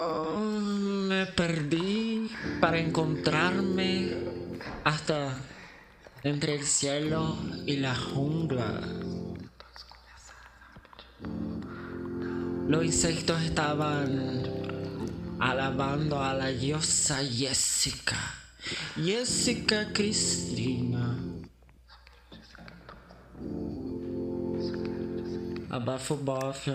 [0.00, 0.38] Oh,
[1.08, 2.30] me perdí
[2.60, 4.12] para encontrarme
[4.84, 5.34] hasta
[6.22, 7.36] entre el cielo
[7.66, 8.80] y la jungla.
[12.68, 14.44] Los insectos estaban
[15.40, 18.16] alabando a la diosa Jessica.
[18.94, 21.16] Jessica Cristina.
[25.70, 26.72] Abafa o bofe.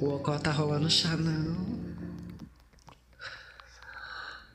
[0.00, 1.54] O Ocó tá rolando chá, não.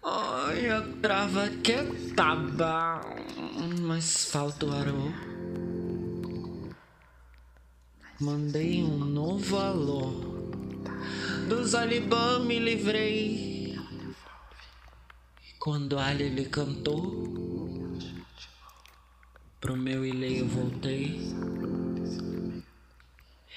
[0.04, 3.00] Ai, a trava que tava.
[3.82, 5.12] Mas falta o arô.
[8.20, 10.36] Mandei um novo alô.
[11.48, 13.78] Dos alibã me livrei.
[15.60, 17.30] Quando Ali lhe cantou,
[19.62, 21.20] pro meu ilê eu voltei.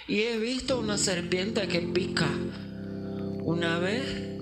[0.09, 2.31] Y he visto una serpiente que pica.
[3.42, 4.39] Una vez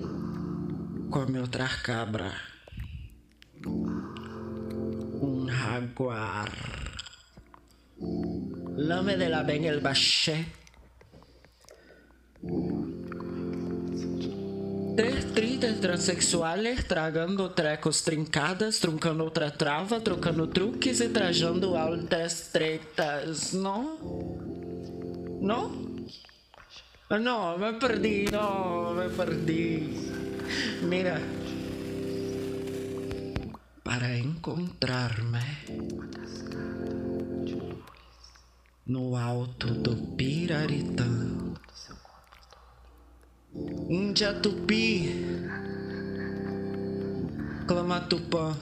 [1.09, 2.35] come otras cabras.
[3.65, 6.49] Un jaguar.
[8.77, 10.45] L'homme de la Ben el Baché.
[14.95, 23.51] Três tristes transexuais tragando trecos trincadas, truncando outra trava, trocando truques e trajando altas tretas,
[23.51, 24.66] não?
[25.47, 25.71] Não?
[27.09, 29.95] Não, me perdi, não, me perdi.
[30.81, 31.21] Mira.
[33.81, 35.47] Para encontrar-me
[38.87, 41.55] no alto do Piraritã.
[43.87, 45.15] Índia Tupi,
[47.65, 48.53] Clamatupã,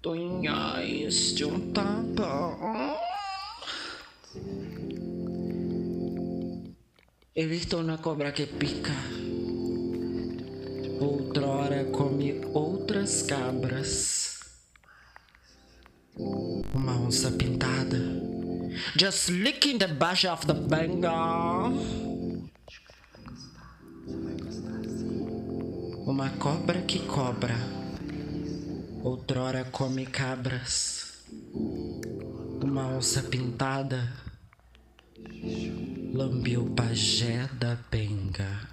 [0.00, 3.03] Tonhais de um tapa.
[7.36, 8.92] He visto uma cobra que pica.
[11.00, 14.40] Outrora come outras cabras.
[16.16, 17.98] Uma onça pintada.
[18.96, 21.72] Just licking the bush of the Bengal.
[26.06, 27.56] Uma cobra que cobra.
[29.02, 31.24] Outrora come cabras.
[32.74, 34.12] Uma onça pintada.
[36.12, 38.68] Lambiu o pajé da penga.